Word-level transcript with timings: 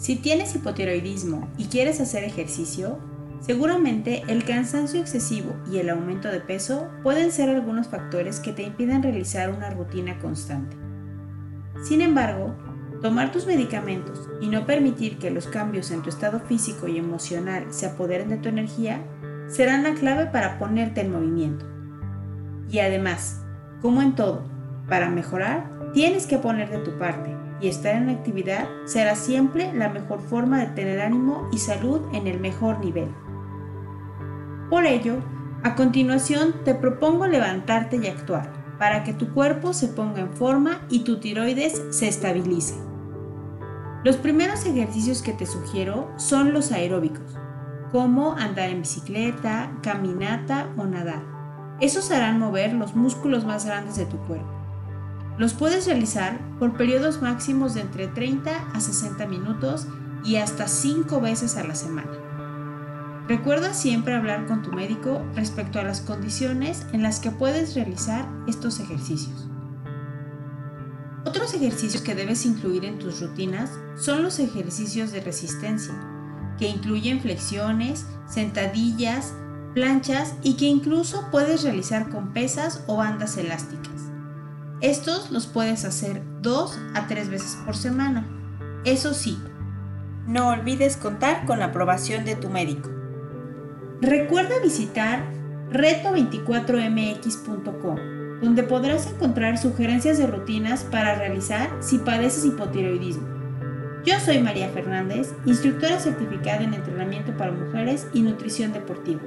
Si 0.00 0.16
tienes 0.16 0.54
hipotiroidismo 0.54 1.46
y 1.58 1.66
quieres 1.66 2.00
hacer 2.00 2.24
ejercicio, 2.24 2.98
seguramente 3.40 4.22
el 4.28 4.46
cansancio 4.46 4.98
excesivo 4.98 5.54
y 5.70 5.76
el 5.76 5.90
aumento 5.90 6.28
de 6.28 6.40
peso 6.40 6.88
pueden 7.02 7.30
ser 7.30 7.50
algunos 7.50 7.88
factores 7.88 8.40
que 8.40 8.54
te 8.54 8.62
impiden 8.62 9.02
realizar 9.02 9.50
una 9.50 9.68
rutina 9.68 10.18
constante. 10.18 10.74
Sin 11.84 12.00
embargo, 12.00 12.56
tomar 13.02 13.30
tus 13.30 13.44
medicamentos 13.44 14.26
y 14.40 14.48
no 14.48 14.64
permitir 14.64 15.18
que 15.18 15.30
los 15.30 15.46
cambios 15.46 15.90
en 15.90 16.00
tu 16.00 16.08
estado 16.08 16.40
físico 16.40 16.88
y 16.88 16.96
emocional 16.96 17.66
se 17.68 17.84
apoderen 17.84 18.30
de 18.30 18.38
tu 18.38 18.48
energía 18.48 19.04
serán 19.48 19.82
la 19.82 19.92
clave 19.92 20.24
para 20.24 20.58
ponerte 20.58 21.02
en 21.02 21.12
movimiento. 21.12 21.66
Y 22.70 22.78
además, 22.78 23.42
como 23.82 24.00
en 24.00 24.14
todo, 24.14 24.46
para 24.88 25.10
mejorar, 25.10 25.92
tienes 25.92 26.26
que 26.26 26.38
poner 26.38 26.70
de 26.70 26.78
tu 26.78 26.98
parte 26.98 27.36
y 27.60 27.68
estar 27.68 27.94
en 27.94 28.08
actividad 28.08 28.68
será 28.84 29.14
siempre 29.14 29.72
la 29.72 29.88
mejor 29.88 30.20
forma 30.20 30.58
de 30.58 30.66
tener 30.66 31.00
ánimo 31.00 31.48
y 31.52 31.58
salud 31.58 32.00
en 32.12 32.26
el 32.26 32.40
mejor 32.40 32.80
nivel. 32.84 33.08
Por 34.70 34.86
ello, 34.86 35.16
a 35.62 35.74
continuación 35.74 36.54
te 36.64 36.74
propongo 36.74 37.26
levantarte 37.26 37.96
y 37.96 38.06
actuar 38.06 38.60
para 38.78 39.04
que 39.04 39.12
tu 39.12 39.34
cuerpo 39.34 39.74
se 39.74 39.88
ponga 39.88 40.20
en 40.20 40.32
forma 40.32 40.80
y 40.88 41.00
tu 41.00 41.20
tiroides 41.20 41.82
se 41.90 42.08
estabilice. 42.08 42.74
Los 44.04 44.16
primeros 44.16 44.64
ejercicios 44.64 45.20
que 45.20 45.34
te 45.34 45.44
sugiero 45.44 46.10
son 46.16 46.54
los 46.54 46.72
aeróbicos, 46.72 47.36
como 47.92 48.32
andar 48.32 48.70
en 48.70 48.80
bicicleta, 48.80 49.70
caminata 49.82 50.68
o 50.78 50.86
nadar. 50.86 51.22
Esos 51.80 52.10
harán 52.10 52.38
mover 52.38 52.72
los 52.72 52.96
músculos 52.96 53.44
más 53.44 53.66
grandes 53.66 53.96
de 53.96 54.06
tu 54.06 54.16
cuerpo. 54.26 54.59
Los 55.38 55.54
puedes 55.54 55.86
realizar 55.86 56.38
por 56.58 56.76
periodos 56.76 57.22
máximos 57.22 57.74
de 57.74 57.82
entre 57.82 58.08
30 58.08 58.72
a 58.72 58.80
60 58.80 59.26
minutos 59.26 59.86
y 60.24 60.36
hasta 60.36 60.68
5 60.68 61.20
veces 61.20 61.56
a 61.56 61.64
la 61.64 61.74
semana. 61.74 62.10
Recuerda 63.28 63.74
siempre 63.74 64.14
hablar 64.14 64.46
con 64.46 64.62
tu 64.62 64.72
médico 64.72 65.24
respecto 65.36 65.78
a 65.78 65.84
las 65.84 66.00
condiciones 66.00 66.84
en 66.92 67.02
las 67.02 67.20
que 67.20 67.30
puedes 67.30 67.74
realizar 67.74 68.28
estos 68.48 68.80
ejercicios. 68.80 69.48
Otros 71.24 71.54
ejercicios 71.54 72.02
que 72.02 72.14
debes 72.14 72.44
incluir 72.44 72.84
en 72.84 72.98
tus 72.98 73.20
rutinas 73.20 73.70
son 73.96 74.22
los 74.22 74.38
ejercicios 74.38 75.12
de 75.12 75.20
resistencia, 75.20 75.94
que 76.58 76.68
incluyen 76.68 77.20
flexiones, 77.20 78.06
sentadillas, 78.26 79.34
planchas 79.74 80.34
y 80.42 80.54
que 80.54 80.64
incluso 80.64 81.28
puedes 81.30 81.62
realizar 81.62 82.08
con 82.08 82.32
pesas 82.32 82.82
o 82.86 82.96
bandas 82.96 83.36
elásticas. 83.36 83.99
Estos 84.80 85.30
los 85.30 85.46
puedes 85.46 85.84
hacer 85.84 86.22
dos 86.40 86.78
a 86.94 87.06
tres 87.06 87.28
veces 87.28 87.58
por 87.66 87.76
semana. 87.76 88.26
Eso 88.84 89.12
sí, 89.12 89.38
no 90.26 90.48
olvides 90.48 90.96
contar 90.96 91.44
con 91.44 91.58
la 91.58 91.66
aprobación 91.66 92.24
de 92.24 92.34
tu 92.34 92.48
médico. 92.48 92.88
Recuerda 94.00 94.54
visitar 94.62 95.22
reto24mx.com, 95.70 98.40
donde 98.40 98.62
podrás 98.62 99.06
encontrar 99.06 99.58
sugerencias 99.58 100.16
de 100.16 100.26
rutinas 100.26 100.84
para 100.84 101.14
realizar 101.14 101.68
si 101.80 101.98
padeces 101.98 102.46
hipotiroidismo. 102.46 103.28
Yo 104.06 104.18
soy 104.18 104.40
María 104.40 104.70
Fernández, 104.70 105.34
instructora 105.44 106.00
certificada 106.00 106.62
en 106.62 106.72
entrenamiento 106.72 107.36
para 107.36 107.52
mujeres 107.52 108.06
y 108.14 108.22
nutrición 108.22 108.72
deportiva. 108.72 109.20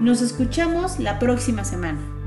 Nos 0.00 0.22
escuchamos 0.22 0.98
la 0.98 1.20
próxima 1.20 1.62
semana. 1.62 2.17